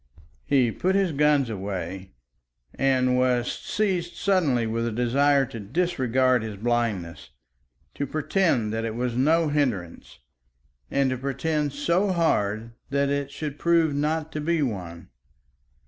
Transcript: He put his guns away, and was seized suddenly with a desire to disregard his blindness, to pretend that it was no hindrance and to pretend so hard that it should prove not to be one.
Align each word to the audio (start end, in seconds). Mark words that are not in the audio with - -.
He 0.47 0.71
put 0.71 0.95
his 0.95 1.11
guns 1.11 1.47
away, 1.47 2.13
and 2.73 3.17
was 3.19 3.51
seized 3.53 4.15
suddenly 4.15 4.65
with 4.65 4.87
a 4.87 4.91
desire 4.91 5.45
to 5.45 5.59
disregard 5.59 6.41
his 6.41 6.55
blindness, 6.57 7.29
to 7.93 8.07
pretend 8.07 8.73
that 8.73 8.83
it 8.83 8.95
was 8.95 9.15
no 9.15 9.49
hindrance 9.49 10.17
and 10.89 11.11
to 11.11 11.19
pretend 11.19 11.73
so 11.73 12.11
hard 12.13 12.71
that 12.89 13.09
it 13.09 13.29
should 13.29 13.59
prove 13.59 13.93
not 13.93 14.31
to 14.31 14.41
be 14.41 14.63
one. 14.63 15.09